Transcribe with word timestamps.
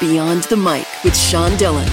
Beyond 0.00 0.44
the 0.44 0.56
Mic 0.56 0.86
with 1.02 1.16
Sean 1.16 1.56
Dillon. 1.56 1.88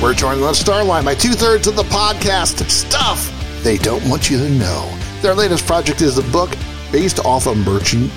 We're 0.00 0.14
joined 0.14 0.42
on 0.42 0.54
Starline 0.54 1.04
by 1.04 1.14
two 1.14 1.32
thirds 1.32 1.66
of 1.66 1.76
the 1.76 1.82
podcast 1.82 2.66
stuff 2.70 3.30
they 3.62 3.76
don't 3.76 4.02
want 4.08 4.30
you 4.30 4.38
to 4.38 4.48
know. 4.48 4.98
Their 5.20 5.34
latest 5.34 5.66
project 5.66 6.00
is 6.00 6.16
a 6.16 6.22
book 6.32 6.56
based 6.90 7.18
off 7.26 7.46
of 7.46 7.58
merchant 7.58 8.10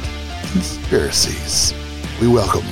conspiracies. 0.53 1.73
We 2.21 2.29
welcome 2.29 2.63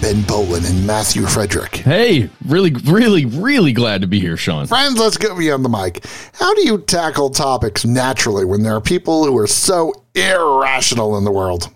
Ben 0.00 0.22
Bowlin 0.22 0.64
and 0.64 0.86
Matthew 0.86 1.26
Frederick. 1.26 1.74
Hey, 1.74 2.30
really, 2.46 2.70
really, 2.84 3.24
really 3.24 3.72
glad 3.72 4.00
to 4.02 4.06
be 4.06 4.20
here, 4.20 4.36
Sean. 4.36 4.68
Friends, 4.68 4.96
let's 5.00 5.16
get 5.16 5.36
beyond 5.36 5.64
the 5.64 5.68
mic. 5.68 6.04
How 6.34 6.54
do 6.54 6.64
you 6.64 6.78
tackle 6.78 7.30
topics 7.30 7.84
naturally 7.84 8.44
when 8.44 8.62
there 8.62 8.76
are 8.76 8.80
people 8.80 9.24
who 9.26 9.36
are 9.38 9.48
so 9.48 9.92
irrational 10.14 11.18
in 11.18 11.24
the 11.24 11.32
world? 11.32 11.68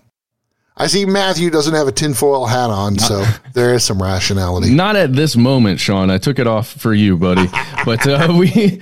I 0.79 0.85
see 0.85 1.05
Matthew 1.05 1.49
doesn't 1.49 1.73
have 1.73 1.87
a 1.87 1.91
tinfoil 1.91 2.45
hat 2.45 2.69
on, 2.69 2.99
so 2.99 3.25
there 3.53 3.73
is 3.73 3.83
some 3.83 4.01
rationality. 4.01 4.73
Not 4.73 4.95
at 4.95 5.13
this 5.13 5.35
moment, 5.35 5.79
Sean. 5.79 6.11
I 6.11 6.19
took 6.19 6.37
it 6.37 6.45
off 6.45 6.69
for 6.69 6.93
you, 6.93 7.17
buddy. 7.17 7.47
but 7.85 8.05
uh, 8.07 8.31
we 8.37 8.79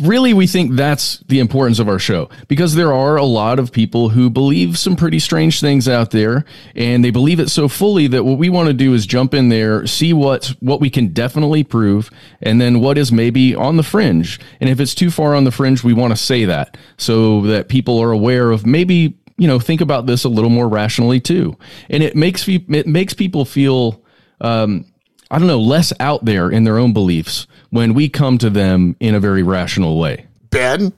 really 0.00 0.34
we 0.34 0.46
think 0.46 0.74
that's 0.74 1.18
the 1.28 1.38
importance 1.38 1.78
of 1.78 1.88
our 1.88 2.00
show 2.00 2.28
because 2.48 2.74
there 2.74 2.92
are 2.92 3.16
a 3.16 3.24
lot 3.24 3.60
of 3.60 3.70
people 3.70 4.08
who 4.08 4.28
believe 4.28 4.76
some 4.76 4.96
pretty 4.96 5.18
strange 5.18 5.60
things 5.60 5.88
out 5.88 6.12
there, 6.12 6.44
and 6.76 7.04
they 7.04 7.10
believe 7.10 7.40
it 7.40 7.48
so 7.48 7.66
fully 7.66 8.06
that 8.06 8.24
what 8.24 8.38
we 8.38 8.48
want 8.48 8.68
to 8.68 8.72
do 8.72 8.94
is 8.94 9.04
jump 9.04 9.34
in 9.34 9.48
there, 9.48 9.84
see 9.86 10.12
what 10.12 10.54
what 10.60 10.80
we 10.80 10.90
can 10.90 11.08
definitely 11.08 11.64
prove, 11.64 12.08
and 12.40 12.60
then 12.60 12.78
what 12.78 12.96
is 12.96 13.10
maybe 13.10 13.52
on 13.54 13.76
the 13.76 13.82
fringe. 13.82 14.38
And 14.60 14.70
if 14.70 14.78
it's 14.78 14.94
too 14.94 15.10
far 15.10 15.34
on 15.34 15.42
the 15.42 15.52
fringe, 15.52 15.82
we 15.82 15.92
want 15.92 16.12
to 16.12 16.16
say 16.16 16.44
that 16.44 16.76
so 16.96 17.42
that 17.42 17.68
people 17.68 18.00
are 18.00 18.12
aware 18.12 18.52
of 18.52 18.64
maybe 18.64 19.16
you 19.38 19.46
know 19.46 19.58
think 19.58 19.80
about 19.80 20.06
this 20.06 20.24
a 20.24 20.28
little 20.28 20.50
more 20.50 20.68
rationally 20.68 21.20
too. 21.20 21.56
And 21.88 22.02
it 22.02 22.14
makes 22.14 22.46
it 22.46 22.86
makes 22.86 23.14
people 23.14 23.44
feel 23.44 24.02
um, 24.40 24.84
i 25.30 25.38
don't 25.38 25.48
know 25.48 25.60
less 25.60 25.92
out 26.00 26.24
there 26.24 26.50
in 26.50 26.64
their 26.64 26.78
own 26.78 26.92
beliefs 26.92 27.46
when 27.70 27.94
we 27.94 28.08
come 28.08 28.36
to 28.38 28.50
them 28.50 28.96
in 29.00 29.14
a 29.14 29.20
very 29.20 29.42
rational 29.42 29.98
way. 29.98 30.26
Ben? 30.50 30.92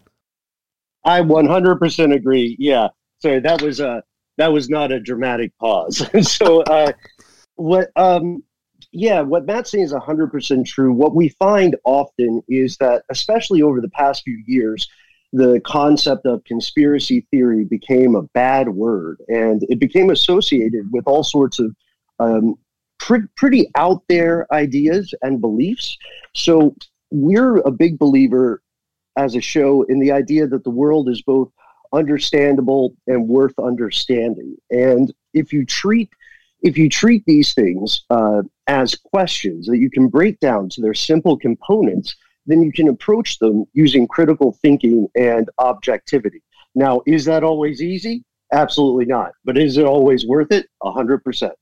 I 1.05 1.21
100% 1.21 2.15
agree. 2.15 2.57
Yeah. 2.59 2.89
Sorry 3.21 3.41
that 3.41 3.63
was 3.63 3.81
a 3.81 4.03
that 4.39 4.53
was 4.53 4.71
not 4.71 4.91
a 4.91 4.99
dramatic 4.99 5.53
pause. 5.59 6.09
So 6.23 6.63
uh 6.63 6.93
what 7.57 7.91
um 7.97 8.43
yeah 8.91 9.21
what 9.21 9.45
matt's 9.45 9.71
saying 9.71 9.85
is 9.85 9.93
100% 9.93 10.67
true. 10.67 10.93
What 10.95 11.15
we 11.15 11.29
find 11.29 11.77
often 11.85 12.43
is 12.49 12.79
that 12.79 13.05
especially 13.11 13.61
over 13.61 13.83
the 13.83 13.91
past 13.91 14.23
few 14.25 14.43
years 14.47 14.89
the 15.33 15.61
concept 15.65 16.27
of 16.27 16.43
conspiracy 16.45 17.27
theory 17.31 17.65
became 17.65 18.17
a 18.17 18.23
bad 18.23 18.69
word 18.69 19.21
and 19.29 19.63
it 19.69 19.79
became 19.79 20.11
associated 20.11 20.91
with 20.93 21.07
all 21.07 21.23
sorts 21.23 21.61
of 21.61 21.75
um, 22.19 22.57
pre- 22.99 23.29
pretty 23.37 23.71
out 23.77 24.03
there 24.09 24.47
ideas 24.53 25.15
and 25.23 25.41
beliefs. 25.41 25.97
So 26.35 26.75
we're 27.11 27.59
a 27.59 27.71
big 27.71 27.99
believer 27.99 28.63
as 29.17 29.37
a 29.37 29.41
show 29.41 29.83
in 29.83 30.01
the 30.01 30.13
idea 30.13 30.47
that 30.47 30.65
the 30.65 30.71
world 30.71 31.09
is 31.09 31.23
both 31.23 31.51
understandable 31.93 32.95
and 33.07 33.29
worth 33.29 33.59
understanding. 33.59 34.57
And 34.71 35.13
if 35.35 35.53
you 35.53 35.65
treat 35.65 36.11
if 36.63 36.77
you 36.77 36.91
treat 36.91 37.25
these 37.25 37.55
things 37.55 38.03
uh, 38.11 38.43
as 38.67 38.95
questions 38.95 39.67
that 39.67 39.79
you 39.79 39.91
can 39.91 40.09
break 40.09 40.39
down 40.41 40.69
to 40.69 40.83
their 40.83 40.93
simple 40.93 41.39
components, 41.39 42.15
then 42.47 42.63
you 42.63 42.73
can 42.73 42.89
approach 42.89 43.39
them 43.39 43.65
using 43.73 44.07
critical 44.09 44.57
thinking 44.63 45.09
and 45.15 45.49
objectivity. 45.59 46.43
Now, 46.75 47.03
is 47.07 47.25
that 47.25 47.45
always 47.45 47.83
easy? 47.83 48.25
Absolutely 48.53 49.07
not. 49.07 49.33
But 49.45 49.59
is 49.59 49.77
it 49.77 49.85
always 49.85 50.27
worth 50.27 50.53
it? 50.53 50.67
100%. 50.83 51.53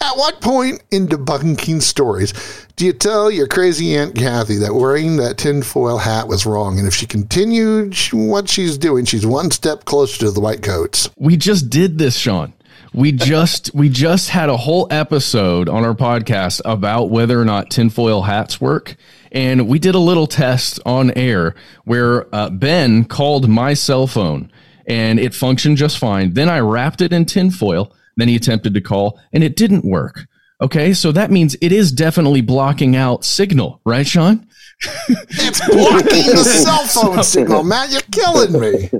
At 0.00 0.16
what 0.16 0.40
point 0.40 0.82
in 0.90 1.08
debunking 1.08 1.82
stories 1.82 2.32
do 2.76 2.84
you 2.86 2.92
tell 2.92 3.30
your 3.30 3.46
crazy 3.46 3.96
Aunt 3.96 4.14
Kathy 4.14 4.56
that 4.56 4.74
wearing 4.74 5.16
that 5.16 5.38
tinfoil 5.38 5.98
hat 5.98 6.28
was 6.28 6.46
wrong? 6.46 6.78
And 6.78 6.86
if 6.86 6.94
she 6.94 7.06
continued 7.06 7.96
what 8.12 8.48
she's 8.48 8.78
doing, 8.78 9.04
she's 9.04 9.26
one 9.26 9.50
step 9.50 9.84
closer 9.86 10.18
to 10.20 10.30
the 10.30 10.40
white 10.40 10.62
coats. 10.62 11.10
We 11.16 11.36
just 11.36 11.70
did 11.70 11.98
this, 11.98 12.16
Sean. 12.16 12.52
We 12.92 13.12
just 13.12 13.72
we 13.72 13.88
just 13.88 14.30
had 14.30 14.48
a 14.48 14.56
whole 14.56 14.88
episode 14.90 15.68
on 15.68 15.84
our 15.84 15.94
podcast 15.94 16.60
about 16.64 17.10
whether 17.10 17.40
or 17.40 17.44
not 17.44 17.70
tinfoil 17.70 18.22
hats 18.22 18.60
work, 18.60 18.96
and 19.30 19.68
we 19.68 19.78
did 19.78 19.94
a 19.94 19.98
little 20.00 20.26
test 20.26 20.80
on 20.84 21.12
air 21.12 21.54
where 21.84 22.34
uh, 22.34 22.50
Ben 22.50 23.04
called 23.04 23.48
my 23.48 23.74
cell 23.74 24.08
phone 24.08 24.50
and 24.86 25.20
it 25.20 25.34
functioned 25.34 25.76
just 25.76 25.98
fine. 25.98 26.34
Then 26.34 26.48
I 26.48 26.58
wrapped 26.58 27.00
it 27.00 27.12
in 27.12 27.24
tinfoil. 27.24 27.94
Then 28.16 28.26
he 28.26 28.34
attempted 28.34 28.74
to 28.74 28.80
call 28.80 29.20
and 29.32 29.44
it 29.44 29.56
didn't 29.56 29.84
work. 29.84 30.26
Okay, 30.60 30.92
so 30.92 31.12
that 31.12 31.30
means 31.30 31.56
it 31.62 31.72
is 31.72 31.90
definitely 31.92 32.42
blocking 32.42 32.94
out 32.96 33.24
signal, 33.24 33.80
right, 33.86 34.06
Sean? 34.06 34.46
it's 34.82 35.66
blocking 35.68 36.26
the 36.34 36.44
cell 36.44 36.84
phone 36.86 37.22
signal, 37.22 37.62
Matt. 37.62 37.90
You're 37.92 38.02
killing 38.10 38.60
me. 38.60 38.90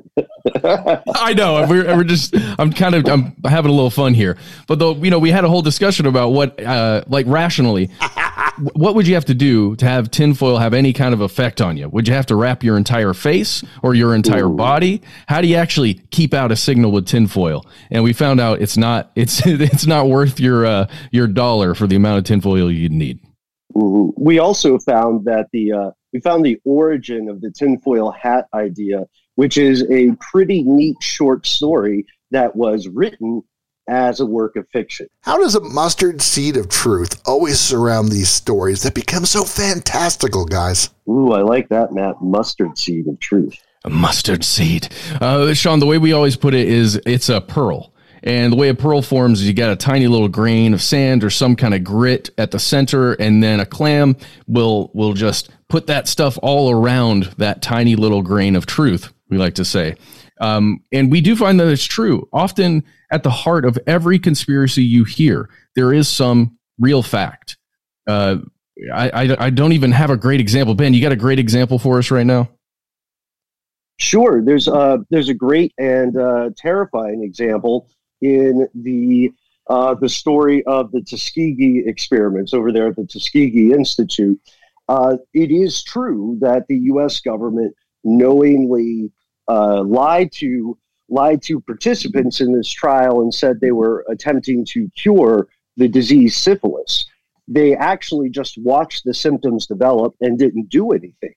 I 1.14 1.34
know. 1.34 1.66
We're, 1.68 1.96
we're 1.96 2.04
just. 2.04 2.34
I'm 2.58 2.72
kind 2.72 2.94
of. 2.94 3.06
I'm 3.06 3.34
having 3.44 3.70
a 3.70 3.74
little 3.74 3.90
fun 3.90 4.14
here, 4.14 4.36
but 4.66 4.78
though 4.78 4.94
you 4.94 5.10
know, 5.10 5.18
we 5.18 5.30
had 5.30 5.44
a 5.44 5.48
whole 5.48 5.62
discussion 5.62 6.06
about 6.06 6.30
what, 6.30 6.60
uh, 6.62 7.02
like, 7.06 7.26
rationally, 7.26 7.90
what 8.74 8.94
would 8.94 9.06
you 9.06 9.14
have 9.14 9.24
to 9.26 9.34
do 9.34 9.76
to 9.76 9.86
have 9.86 10.10
tinfoil 10.10 10.58
have 10.58 10.74
any 10.74 10.92
kind 10.92 11.14
of 11.14 11.20
effect 11.20 11.60
on 11.60 11.76
you? 11.76 11.88
Would 11.88 12.08
you 12.08 12.14
have 12.14 12.26
to 12.26 12.36
wrap 12.36 12.62
your 12.62 12.76
entire 12.76 13.14
face 13.14 13.64
or 13.82 13.94
your 13.94 14.14
entire 14.14 14.48
Ooh. 14.48 14.56
body? 14.56 15.02
How 15.28 15.40
do 15.40 15.48
you 15.48 15.56
actually 15.56 15.94
keep 16.10 16.34
out 16.34 16.52
a 16.52 16.56
signal 16.56 16.92
with 16.92 17.06
tinfoil? 17.06 17.64
And 17.90 18.04
we 18.04 18.12
found 18.12 18.40
out 18.40 18.60
it's 18.60 18.76
not. 18.76 19.10
It's 19.14 19.40
it's 19.46 19.86
not 19.86 20.08
worth 20.08 20.40
your 20.40 20.66
uh, 20.66 20.88
your 21.10 21.26
dollar 21.26 21.74
for 21.74 21.86
the 21.86 21.96
amount 21.96 22.18
of 22.18 22.24
tinfoil 22.24 22.70
you'd 22.70 22.92
need. 22.92 23.20
We 23.72 24.38
also 24.38 24.78
found 24.78 25.24
that 25.26 25.46
the 25.52 25.72
uh, 25.72 25.90
we 26.12 26.20
found 26.20 26.44
the 26.44 26.58
origin 26.64 27.28
of 27.28 27.40
the 27.40 27.50
tinfoil 27.50 28.10
hat 28.10 28.46
idea, 28.54 29.06
which 29.40 29.56
is 29.56 29.90
a 29.90 30.14
pretty 30.20 30.62
neat 30.62 30.98
short 31.00 31.46
story 31.46 32.04
that 32.30 32.54
was 32.54 32.86
written 32.88 33.42
as 33.88 34.20
a 34.20 34.26
work 34.26 34.54
of 34.54 34.68
fiction. 34.68 35.06
How 35.22 35.38
does 35.38 35.54
a 35.54 35.60
mustard 35.62 36.20
seed 36.20 36.58
of 36.58 36.68
truth 36.68 37.22
always 37.24 37.58
surround 37.58 38.10
these 38.10 38.28
stories 38.28 38.82
that 38.82 38.94
become 38.94 39.24
so 39.24 39.44
fantastical, 39.44 40.44
guys? 40.44 40.90
Ooh, 41.08 41.32
I 41.32 41.40
like 41.40 41.70
that, 41.70 41.90
Matt. 41.90 42.20
Mustard 42.20 42.76
seed 42.76 43.08
of 43.08 43.18
truth. 43.18 43.56
A 43.86 43.88
mustard 43.88 44.44
seed. 44.44 44.90
Uh, 45.22 45.54
Sean, 45.54 45.78
the 45.78 45.86
way 45.86 45.96
we 45.96 46.12
always 46.12 46.36
put 46.36 46.52
it 46.52 46.68
is 46.68 47.00
it's 47.06 47.30
a 47.30 47.40
pearl. 47.40 47.94
And 48.22 48.52
the 48.52 48.56
way 48.56 48.68
a 48.68 48.74
pearl 48.74 49.00
forms 49.00 49.40
is 49.40 49.48
you 49.48 49.54
got 49.54 49.72
a 49.72 49.76
tiny 49.76 50.06
little 50.06 50.28
grain 50.28 50.74
of 50.74 50.82
sand 50.82 51.24
or 51.24 51.30
some 51.30 51.56
kind 51.56 51.72
of 51.72 51.82
grit 51.82 52.28
at 52.36 52.50
the 52.50 52.58
center, 52.58 53.14
and 53.14 53.42
then 53.42 53.58
a 53.58 53.64
clam 53.64 54.18
will 54.46 54.90
will 54.92 55.14
just 55.14 55.48
put 55.70 55.86
that 55.86 56.08
stuff 56.08 56.38
all 56.42 56.70
around 56.70 57.32
that 57.38 57.62
tiny 57.62 57.96
little 57.96 58.20
grain 58.20 58.54
of 58.54 58.66
truth. 58.66 59.10
We 59.30 59.38
like 59.38 59.54
to 59.54 59.64
say, 59.64 59.96
um, 60.40 60.82
and 60.92 61.10
we 61.10 61.20
do 61.20 61.36
find 61.36 61.58
that 61.60 61.68
it's 61.68 61.84
true. 61.84 62.28
Often, 62.32 62.84
at 63.12 63.22
the 63.22 63.30
heart 63.30 63.64
of 63.64 63.78
every 63.86 64.18
conspiracy 64.18 64.82
you 64.82 65.04
hear, 65.04 65.48
there 65.76 65.92
is 65.92 66.08
some 66.08 66.58
real 66.78 67.02
fact. 67.02 67.56
Uh, 68.06 68.38
I, 68.92 69.10
I 69.10 69.46
I 69.46 69.50
don't 69.50 69.72
even 69.72 69.92
have 69.92 70.10
a 70.10 70.16
great 70.16 70.40
example. 70.40 70.74
Ben, 70.74 70.94
you 70.94 71.02
got 71.02 71.12
a 71.12 71.16
great 71.16 71.38
example 71.38 71.78
for 71.78 71.98
us 71.98 72.10
right 72.10 72.26
now? 72.26 72.48
Sure. 73.98 74.42
There's 74.42 74.66
uh 74.66 74.98
there's 75.10 75.28
a 75.28 75.34
great 75.34 75.72
and 75.78 76.16
uh, 76.16 76.50
terrifying 76.56 77.22
example 77.22 77.88
in 78.22 78.66
the 78.74 79.30
uh, 79.68 79.94
the 79.94 80.08
story 80.08 80.64
of 80.64 80.90
the 80.90 81.02
Tuskegee 81.02 81.84
experiments 81.86 82.54
over 82.54 82.72
there 82.72 82.88
at 82.88 82.96
the 82.96 83.06
Tuskegee 83.06 83.72
Institute. 83.72 84.40
Uh, 84.88 85.16
it 85.34 85.50
is 85.50 85.84
true 85.84 86.38
that 86.40 86.66
the 86.66 86.78
U.S. 86.78 87.20
government 87.20 87.74
knowingly 88.02 89.12
uh, 89.50 89.82
lied 89.82 90.30
to 90.30 90.78
lied 91.08 91.42
to 91.42 91.60
participants 91.60 92.40
in 92.40 92.56
this 92.56 92.70
trial 92.70 93.20
and 93.20 93.34
said 93.34 93.58
they 93.60 93.72
were 93.72 94.04
attempting 94.08 94.64
to 94.64 94.88
cure 94.96 95.48
the 95.76 95.88
disease 95.88 96.36
syphilis. 96.36 97.04
They 97.48 97.74
actually 97.74 98.30
just 98.30 98.56
watched 98.58 99.04
the 99.04 99.12
symptoms 99.12 99.66
develop 99.66 100.14
and 100.20 100.38
didn't 100.38 100.68
do 100.68 100.92
anything. 100.92 101.34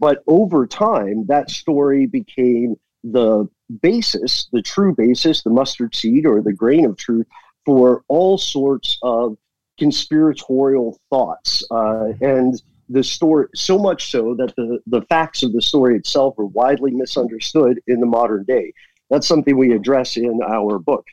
But 0.00 0.24
over 0.26 0.66
time, 0.66 1.26
that 1.28 1.48
story 1.48 2.06
became 2.06 2.74
the 3.04 3.48
basis, 3.80 4.48
the 4.52 4.62
true 4.62 4.92
basis, 4.96 5.44
the 5.44 5.50
mustard 5.50 5.94
seed 5.94 6.26
or 6.26 6.42
the 6.42 6.52
grain 6.52 6.84
of 6.84 6.96
truth 6.96 7.26
for 7.64 8.02
all 8.08 8.36
sorts 8.36 8.98
of 9.02 9.36
conspiratorial 9.78 10.98
thoughts. 11.08 11.62
Uh, 11.70 12.08
and 12.20 12.60
the 12.88 13.02
story, 13.02 13.48
so 13.54 13.78
much 13.78 14.10
so 14.10 14.34
that 14.34 14.54
the, 14.56 14.80
the 14.86 15.02
facts 15.02 15.42
of 15.42 15.52
the 15.52 15.62
story 15.62 15.96
itself 15.96 16.38
are 16.38 16.46
widely 16.46 16.90
misunderstood 16.90 17.80
in 17.86 18.00
the 18.00 18.06
modern 18.06 18.44
day. 18.44 18.72
That's 19.10 19.26
something 19.26 19.56
we 19.56 19.72
address 19.72 20.16
in 20.16 20.40
our 20.46 20.78
book. 20.78 21.06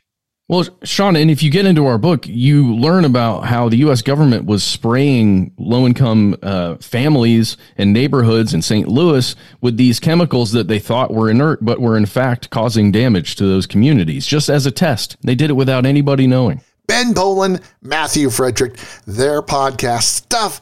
Well, 0.48 0.66
Sean, 0.82 1.16
and 1.16 1.30
if 1.30 1.42
you 1.42 1.50
get 1.50 1.66
into 1.66 1.86
our 1.86 1.96
book, 1.96 2.26
you 2.26 2.74
learn 2.74 3.04
about 3.04 3.46
how 3.46 3.68
the 3.68 3.78
U.S. 3.78 4.02
government 4.02 4.44
was 4.44 4.62
spraying 4.62 5.54
low 5.56 5.86
income 5.86 6.36
uh, 6.42 6.74
families 6.76 7.56
and 7.78 7.92
neighborhoods 7.92 8.52
in 8.52 8.60
St. 8.60 8.88
Louis 8.88 9.34
with 9.60 9.76
these 9.76 9.98
chemicals 10.00 10.52
that 10.52 10.68
they 10.68 10.78
thought 10.78 11.14
were 11.14 11.30
inert, 11.30 11.64
but 11.64 11.80
were 11.80 11.96
in 11.96 12.06
fact 12.06 12.50
causing 12.50 12.92
damage 12.92 13.36
to 13.36 13.46
those 13.46 13.66
communities 13.66 14.26
just 14.26 14.50
as 14.50 14.66
a 14.66 14.70
test. 14.70 15.16
They 15.22 15.34
did 15.34 15.48
it 15.48 15.54
without 15.54 15.86
anybody 15.86 16.26
knowing. 16.26 16.60
Ben 16.86 17.14
Bowlin, 17.14 17.60
Matthew 17.80 18.28
Frederick. 18.28 18.76
Their 19.06 19.40
podcast, 19.40 20.02
Stuff 20.02 20.60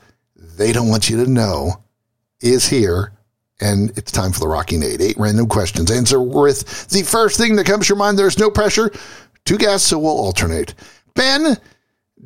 They 0.61 0.73
Don't 0.73 0.91
Want 0.91 1.09
You 1.09 1.25
to 1.25 1.31
Know, 1.31 1.83
is 2.43 2.69
here. 2.69 3.15
And 3.63 3.97
it's 3.97 4.13
time 4.13 4.31
for 4.31 4.41
the 4.41 4.47
Rocking 4.47 4.83
Eight. 4.83 5.01
Eight 5.01 5.17
random 5.19 5.47
questions. 5.49 5.91
Answer 5.91 6.21
with 6.21 6.89
the 6.91 7.03
first 7.03 7.39
thing 7.39 7.57
that 7.57 7.65
comes 7.65 7.87
to 7.87 7.93
your 7.93 7.97
mind. 7.97 8.19
There's 8.19 8.39
no 8.39 8.51
pressure. 8.51 8.91
Two 9.47 9.57
guests, 9.57 9.89
so 9.89 9.99
we'll 9.99 10.11
alternate. 10.11 10.75
Ben, 11.15 11.57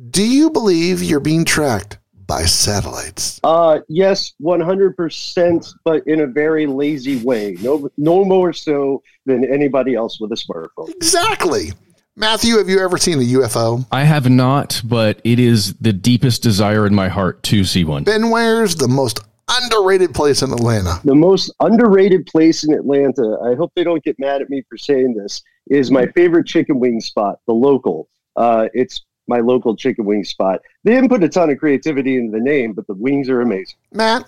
do 0.09 0.21
you 0.21 0.49
believe 0.49 1.01
you're 1.01 1.21
being 1.21 1.45
tracked 1.45 1.97
by 2.27 2.43
satellites? 2.43 3.39
Uh, 3.41 3.79
yes, 3.87 4.33
100%, 4.41 5.73
but 5.85 6.05
in 6.05 6.19
a 6.19 6.27
very 6.27 6.67
lazy 6.67 7.23
way. 7.23 7.55
No, 7.61 7.89
no 7.95 8.25
more 8.25 8.51
so 8.51 9.01
than 9.25 9.45
anybody 9.45 9.95
else 9.95 10.19
with 10.19 10.33
a 10.33 10.35
smartphone. 10.35 10.89
Exactly. 10.89 11.71
Matthew, 12.17 12.57
have 12.59 12.69
you 12.69 12.79
ever 12.79 12.97
seen 12.97 13.19
a 13.19 13.23
UFO? 13.23 13.85
I 13.91 14.05
have 14.05 14.29
not, 14.29 14.81
but 14.85 15.19
it 15.25 15.37
is 15.37 15.73
the 15.73 15.91
deepest 15.91 16.41
desire 16.41 16.87
in 16.87 16.95
my 16.95 17.09
heart 17.09 17.43
to 17.43 17.65
see 17.65 17.83
one. 17.83 18.05
Ben, 18.05 18.29
where's 18.29 18.75
the 18.75 18.87
most 18.87 19.19
underrated 19.49 20.13
place 20.13 20.41
in 20.41 20.53
Atlanta? 20.53 21.01
The 21.03 21.13
most 21.13 21.53
underrated 21.59 22.25
place 22.25 22.63
in 22.63 22.73
Atlanta, 22.73 23.37
I 23.43 23.55
hope 23.55 23.73
they 23.75 23.83
don't 23.83 24.01
get 24.01 24.17
mad 24.17 24.41
at 24.41 24.49
me 24.49 24.63
for 24.69 24.77
saying 24.77 25.15
this, 25.15 25.43
is 25.67 25.91
my 25.91 26.05
favorite 26.15 26.47
chicken 26.47 26.79
wing 26.79 27.01
spot, 27.01 27.39
the 27.47 27.53
local. 27.53 28.07
Uh, 28.37 28.69
it's 28.73 29.01
my 29.27 29.39
local 29.39 29.75
chicken 29.75 30.05
wing 30.05 30.23
spot. 30.23 30.61
They 30.85 30.93
didn't 30.93 31.09
put 31.09 31.21
a 31.21 31.27
ton 31.27 31.49
of 31.49 31.57
creativity 31.57 32.15
into 32.15 32.31
the 32.31 32.41
name, 32.41 32.71
but 32.71 32.87
the 32.87 32.93
wings 32.93 33.27
are 33.27 33.41
amazing. 33.41 33.75
Matt, 33.91 34.23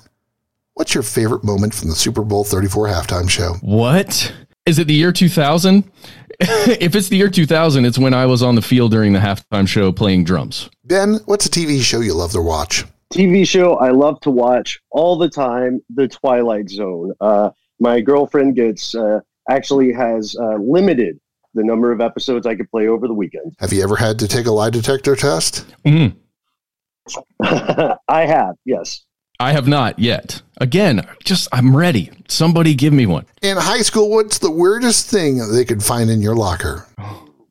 what's 0.73 0.93
your 0.93 1.03
favorite 1.03 1.45
moment 1.45 1.73
from 1.73 1.87
the 1.87 1.95
Super 1.95 2.23
Bowl 2.23 2.43
34 2.43 2.89
halftime 2.89 3.29
show? 3.29 3.53
What? 3.61 4.33
Is 4.67 4.79
it 4.79 4.87
the 4.87 4.93
year 4.93 5.13
2000? 5.13 5.89
if 6.39 6.93
it's 6.93 7.07
the 7.07 7.15
year 7.15 7.29
2000, 7.29 7.85
it's 7.85 7.97
when 7.97 8.13
I 8.13 8.25
was 8.25 8.43
on 8.43 8.55
the 8.55 8.61
field 8.61 8.91
during 8.91 9.13
the 9.13 9.19
halftime 9.19 9.65
show 9.65 9.93
playing 9.93 10.25
drums. 10.25 10.69
Ben, 10.83 11.21
what's 11.25 11.45
a 11.45 11.49
TV 11.49 11.81
show 11.81 12.01
you 12.01 12.13
love 12.13 12.33
to 12.33 12.41
watch? 12.41 12.83
TV 13.13 13.47
show 13.47 13.75
I 13.75 13.91
love 13.91 14.19
to 14.21 14.29
watch 14.29 14.77
all 14.91 15.17
the 15.17 15.29
time, 15.29 15.81
The 15.95 16.09
Twilight 16.09 16.69
Zone. 16.69 17.13
Uh, 17.21 17.51
my 17.79 18.01
girlfriend 18.01 18.55
gets 18.55 18.93
uh, 18.93 19.21
actually 19.49 19.93
has 19.93 20.35
uh, 20.37 20.55
limited 20.55 21.17
the 21.53 21.63
number 21.63 21.93
of 21.93 22.01
episodes 22.01 22.45
I 22.45 22.55
could 22.55 22.69
play 22.69 22.89
over 22.89 23.07
the 23.07 23.13
weekend. 23.13 23.53
Have 23.59 23.71
you 23.71 23.81
ever 23.81 23.95
had 23.95 24.19
to 24.19 24.27
take 24.27 24.47
a 24.47 24.51
lie 24.51 24.69
detector 24.69 25.15
test? 25.15 25.65
Mm. 25.85 26.13
I 28.09 28.25
have, 28.25 28.55
yes. 28.65 29.05
I 29.39 29.51
have 29.51 29.67
not 29.67 29.99
yet. 29.99 30.41
Again, 30.59 31.07
just 31.23 31.47
I'm 31.51 31.77
ready. 31.77 32.09
Somebody 32.27 32.73
give 32.73 32.93
me 32.93 33.05
one. 33.05 33.25
In 33.43 33.57
high 33.57 33.81
school, 33.81 34.09
what's 34.09 34.39
the 34.39 34.49
weirdest 34.49 35.09
thing 35.09 35.37
they 35.51 35.63
could 35.63 35.83
find 35.83 36.09
in 36.09 36.21
your 36.21 36.35
locker? 36.35 36.87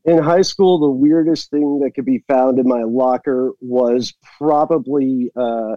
In 0.05 0.19
high 0.19 0.43
school, 0.43 0.81
the 0.81 0.91
weirdest 0.91 1.51
thing 1.51 1.81
that 1.81 1.93
could 1.95 2.05
be 2.05 2.25
found 2.29 2.59
in 2.59 2.67
my 2.67 2.83
locker 2.83 3.53
was 3.61 4.15
probably 4.39 5.31
uh, 5.37 5.77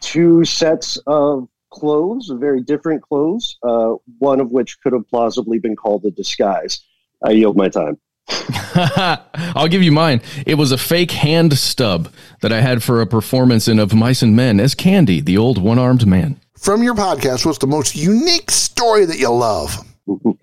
two 0.00 0.44
sets 0.44 0.96
of 1.06 1.48
clothes, 1.70 2.32
very 2.34 2.60
different 2.60 3.02
clothes, 3.02 3.58
uh, 3.62 3.94
one 4.18 4.40
of 4.40 4.50
which 4.50 4.80
could 4.80 4.92
have 4.92 5.08
plausibly 5.08 5.58
been 5.58 5.76
called 5.76 6.04
a 6.04 6.10
disguise. 6.10 6.84
I 7.24 7.30
yield 7.30 7.56
my 7.56 7.68
time. 7.68 7.98
I'll 8.28 9.68
give 9.68 9.82
you 9.82 9.92
mine. 9.92 10.20
It 10.46 10.56
was 10.56 10.72
a 10.72 10.78
fake 10.78 11.12
hand 11.12 11.56
stub 11.58 12.12
that 12.40 12.52
I 12.52 12.60
had 12.60 12.82
for 12.82 13.00
a 13.00 13.06
performance 13.06 13.68
in 13.68 13.78
Of 13.78 13.94
Mice 13.94 14.22
and 14.22 14.34
Men 14.34 14.60
as 14.60 14.74
Candy, 14.74 15.20
the 15.20 15.36
old 15.36 15.58
one 15.58 15.78
armed 15.78 16.06
man. 16.06 16.40
From 16.58 16.82
your 16.82 16.94
podcast, 16.94 17.46
what's 17.46 17.58
the 17.58 17.66
most 17.66 17.94
unique 17.94 18.50
story 18.50 19.04
that 19.04 19.18
you 19.18 19.30
love? 19.30 19.76
you 20.06 20.38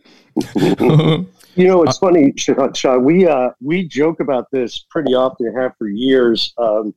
know, 1.67 1.83
it's 1.83 1.97
funny, 1.97 2.33
Sean. 2.37 3.03
We 3.03 3.27
uh, 3.27 3.49
we 3.61 3.87
joke 3.87 4.19
about 4.19 4.49
this 4.51 4.85
pretty 4.89 5.13
often, 5.13 5.53
have 5.55 5.73
for 5.77 5.89
years. 5.89 6.53
Um, 6.57 6.93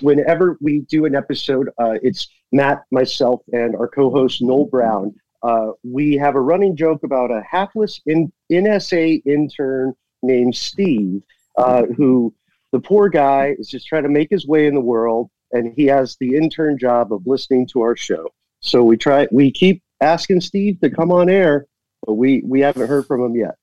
whenever 0.00 0.58
we 0.60 0.80
do 0.80 1.06
an 1.06 1.14
episode, 1.14 1.70
uh, 1.78 1.98
it's 2.02 2.28
Matt, 2.52 2.84
myself, 2.90 3.40
and 3.52 3.74
our 3.74 3.88
co-host 3.88 4.42
Noel 4.42 4.66
Brown 4.66 5.14
uh, 5.44 5.72
we 5.82 6.14
have 6.14 6.36
a 6.36 6.40
running 6.40 6.74
joke 6.74 7.02
about 7.04 7.30
a 7.30 7.42
hapless 7.48 8.00
in, 8.06 8.32
NSA 8.54 9.22
intern 9.26 9.94
named 10.22 10.54
Steve, 10.56 11.22
uh, 11.56 11.84
who 11.96 12.34
the 12.72 12.80
poor 12.80 13.08
guy 13.08 13.54
is 13.58 13.68
just 13.68 13.86
trying 13.86 14.02
to 14.02 14.08
make 14.08 14.30
his 14.30 14.46
way 14.46 14.66
in 14.66 14.74
the 14.74 14.80
world, 14.80 15.30
and 15.52 15.72
he 15.76 15.86
has 15.86 16.16
the 16.18 16.36
intern 16.36 16.78
job 16.78 17.12
of 17.12 17.26
listening 17.26 17.66
to 17.68 17.80
our 17.82 17.96
show. 17.96 18.28
So 18.60 18.82
we 18.82 18.96
try, 18.96 19.28
we 19.30 19.50
keep 19.50 19.82
asking 20.00 20.40
Steve 20.40 20.80
to 20.80 20.90
come 20.90 21.12
on 21.12 21.28
air, 21.28 21.66
but 22.06 22.14
we 22.14 22.42
we 22.44 22.60
haven't 22.60 22.88
heard 22.88 23.06
from 23.06 23.22
him 23.22 23.36
yet. 23.36 23.56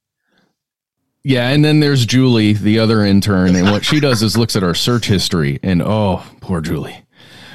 Yeah, 1.24 1.50
and 1.50 1.64
then 1.64 1.80
there's 1.80 2.06
Julie, 2.06 2.54
the 2.54 2.80
other 2.80 3.06
intern, 3.06 3.56
and 3.56 3.70
what 3.70 3.86
she 3.86 4.00
does 4.00 4.24
is 4.24 4.38
looks 4.38 4.56
at 4.56 4.64
our 4.64 4.74
search 4.74 5.06
history, 5.06 5.60
and 5.62 5.82
oh, 5.82 6.24
poor 6.40 6.62
Julie. 6.62 7.04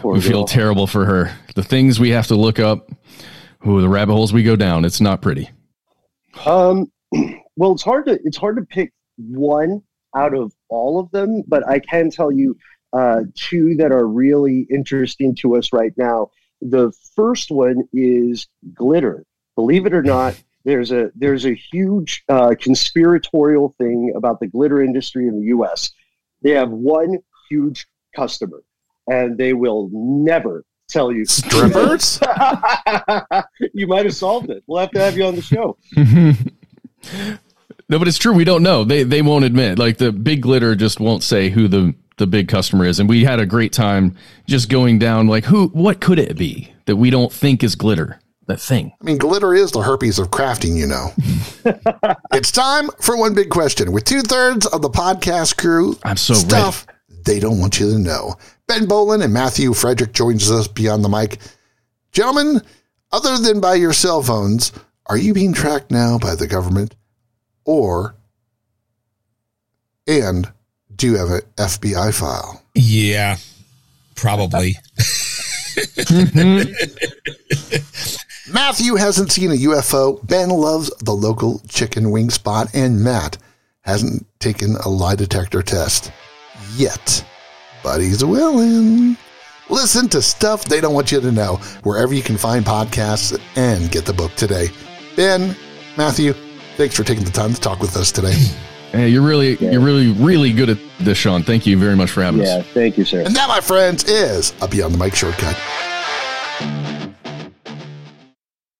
Poor 0.01 0.15
we 0.15 0.21
girl. 0.21 0.29
feel 0.29 0.45
terrible 0.45 0.87
for 0.87 1.05
her. 1.05 1.37
The 1.57 1.65
things 1.65 1.99
we 1.99 2.11
have 2.11 2.29
to 2.29 2.37
look 2.37 2.61
up 2.61 2.91
Ooh, 3.67 3.81
the 3.81 3.89
rabbit 3.89 4.13
holes 4.13 4.33
we 4.33 4.43
go 4.43 4.55
down. 4.55 4.85
It's 4.85 5.01
not 5.01 5.21
pretty. 5.21 5.51
Um, 6.45 6.91
well, 7.57 7.73
it's 7.73 7.83
hard 7.83 8.07
to 8.07 8.19
it's 8.25 8.37
hard 8.37 8.57
to 8.57 8.63
pick 8.63 8.93
one 9.17 9.83
out 10.15 10.35
of 10.35 10.53
all 10.69 10.99
of 10.99 11.11
them, 11.11 11.43
but 11.47 11.67
I 11.69 11.79
can 11.79 12.11
tell 12.11 12.33
you 12.33 12.57
uh, 12.93 13.23
two 13.35 13.75
that 13.77 13.93
are 13.93 14.07
really 14.07 14.67
interesting 14.71 15.35
to 15.37 15.57
us 15.57 15.73
right 15.73 15.93
now. 15.97 16.31
The 16.63 16.93
first 17.15 17.51
one 17.51 17.85
is 17.93 18.47
glitter. 18.75 19.25
Believe 19.55 19.87
it 19.87 19.93
or 19.93 20.03
not, 20.03 20.43
there's 20.65 20.93
a 20.93 21.11
there's 21.15 21.47
a 21.47 21.55
huge 21.55 22.25
uh, 22.29 22.55
conspiratorial 22.59 23.75
thing 23.79 24.13
about 24.17 24.41
the 24.41 24.47
glitter 24.47 24.83
industry 24.83 25.29
in 25.29 25.41
the 25.41 25.47
U.S. 25.49 25.93
They 26.43 26.51
have 26.51 26.71
one 26.71 27.19
huge 27.51 27.87
customer, 28.15 28.63
and 29.07 29.37
they 29.37 29.53
will 29.53 29.91
never 29.93 30.65
tell 30.89 31.13
you. 31.13 31.25
Strippers? 31.25 32.21
you 33.75 33.87
might 33.87 34.07
have 34.07 34.15
solved 34.15 34.51
it. 34.51 34.63
We'll 34.67 34.81
have 34.81 34.91
to 34.93 35.01
have 35.01 35.17
you 35.17 35.25
on 35.25 35.37
the 35.37 35.43
show. 35.43 35.77
no, 37.89 37.99
but 37.99 38.09
it's 38.09 38.19
true. 38.19 38.33
We 38.33 38.45
don't 38.45 38.63
know. 38.63 38.85
They 38.85 39.03
they 39.03 39.23
won't 39.23 39.45
admit. 39.45 39.79
Like 39.79 39.99
the 39.99 40.13
big 40.13 40.43
glitter 40.43 40.75
just 40.75 41.01
won't 41.01 41.23
say 41.23 41.51
who 41.51 41.69
the 41.69 41.95
the 42.17 42.27
big 42.27 42.49
customer 42.49 42.85
is. 42.85 42.99
And 42.99 43.09
we 43.09 43.25
had 43.25 43.41
a 43.41 43.47
great 43.47 43.73
time 43.73 44.17
just 44.47 44.69
going 44.69 44.99
down 44.99 45.27
like 45.27 45.45
who 45.45 45.69
what 45.69 46.01
could 46.01 46.19
it 46.19 46.37
be 46.37 46.73
that 46.87 46.97
we 46.97 47.11
don't 47.11 47.33
think 47.33 47.63
is 47.63 47.75
glitter? 47.75 48.21
That 48.47 48.61
thing. 48.61 48.93
I 49.01 49.05
mean, 49.05 49.19
glitter 49.19 49.55
is 49.55 49.73
the 49.73 49.83
herpes 49.83 50.21
of 50.21 50.31
crafting, 50.31 50.77
you 50.77 50.87
know. 50.87 51.09
it's 52.33 52.53
time 52.53 52.89
for 53.01 53.17
one 53.17 53.35
big 53.35 53.51
question. 53.51 53.91
With 53.91 54.05
two 54.05 54.21
thirds 54.23 54.67
of 54.67 54.83
the 54.83 54.89
podcast 54.89 55.57
crew, 55.57 55.99
I'm 56.05 56.17
so 56.17 56.35
stuff 56.35 56.87
ready. 56.87 57.23
they 57.25 57.41
don't 57.41 57.59
want 57.59 57.81
you 57.81 57.91
to 57.91 57.99
know. 57.99 58.37
Ben 58.69 58.87
Bowlin 58.87 59.23
and 59.23 59.33
Matthew 59.33 59.75
Frederick 59.75 60.13
joins 60.13 60.49
us 60.49 60.69
beyond 60.69 61.05
the 61.05 61.09
mic. 61.09 61.39
Gentlemen, 62.13 62.63
other 63.11 63.37
than 63.37 63.61
by 63.61 63.75
your 63.75 63.93
cell 63.93 64.23
phones, 64.23 64.71
are 65.07 65.19
you 65.19 65.35
being 65.35 65.53
tracked 65.53 65.91
now 65.91 66.17
by 66.17 66.37
the 66.37 66.47
government? 66.47 66.95
Or, 67.67 68.15
and 70.07 70.51
do 70.95 71.09
you 71.09 71.17
have 71.19 71.29
an 71.29 71.43
FBI 71.57 72.15
file? 72.19 72.63
Yeah, 72.75 73.37
probably. 74.15 74.77
Mm-hmm. 75.77 76.73
Matthew 78.53 78.95
hasn't 78.95 79.33
seen 79.33 79.51
a 79.51 79.55
UFO. 79.55 80.27
Ben 80.27 80.49
loves 80.49 80.89
the 81.01 81.13
local 81.13 81.61
chicken 81.69 82.11
wing 82.11 82.31
spot. 82.31 82.69
And 82.73 83.03
Matt 83.03 83.37
hasn't 83.83 84.25
taken 84.39 84.77
a 84.77 84.89
lie 84.89 85.17
detector 85.17 85.61
test 85.63 86.11
yet 86.77 87.25
but 87.87 88.01
he's 88.01 88.25
willing. 88.25 89.17
Listen 89.71 90.09
to 90.09 90.21
stuff 90.21 90.65
they 90.65 90.81
don't 90.81 90.93
want 90.93 91.13
you 91.13 91.21
to 91.21 91.31
know 91.31 91.61
wherever 91.85 92.13
you 92.13 92.23
can 92.23 92.37
find 92.37 92.65
podcasts 92.65 93.41
and 93.55 93.93
get 93.93 94.05
the 94.05 94.13
book 94.13 94.35
today. 94.35 94.71
Ben, 95.15 95.57
Matthew, 95.97 96.35
thanks 96.77 96.95
for 96.95 97.05
taking 97.05 97.25
the 97.25 97.31
time 97.31 97.55
to 97.55 97.61
talk 97.61 97.81
with 97.81 97.97
us 97.97 98.13
today. 98.13 98.37
Hey, 98.93 99.09
you're 99.09 99.23
really, 99.23 99.57
yeah. 99.57 99.73
you're 99.73 99.81
really, 99.81 100.13
really 100.13 100.53
good 100.53 100.71
at 100.71 100.79
this, 101.01 101.19
Sean. 101.19 101.43
Thank 101.43 101.67
you 101.67 101.79
very 101.79 101.97
much 101.97 102.11
for 102.11 102.23
having 102.23 102.41
yeah, 102.41 102.59
us. 102.59 102.67
Yeah, 102.67 102.73
thank 102.73 102.97
you, 102.97 103.05
sir. 103.05 103.23
And 103.23 103.35
that, 103.35 103.49
my 103.49 103.61
friends, 103.61 104.05
is 104.05 104.55
a 104.63 104.69
Beyond 104.69 104.95
the 104.95 104.99
Mic 104.99 105.15
shortcut. 105.15 105.57